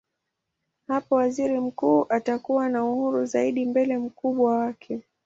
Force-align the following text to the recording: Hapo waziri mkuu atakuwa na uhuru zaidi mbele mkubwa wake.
Hapo 0.87 1.15
waziri 1.15 1.59
mkuu 1.59 2.05
atakuwa 2.09 2.69
na 2.69 2.85
uhuru 2.85 3.25
zaidi 3.25 3.65
mbele 3.65 3.97
mkubwa 3.97 4.55
wake. 4.57 4.99